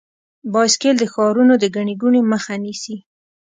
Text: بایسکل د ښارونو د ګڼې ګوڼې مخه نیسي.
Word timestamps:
بایسکل 0.53 0.95
د 0.99 1.03
ښارونو 1.13 1.53
د 1.59 1.65
ګڼې 1.75 1.95
ګوڼې 2.01 2.21
مخه 2.31 2.53
نیسي. 2.63 2.95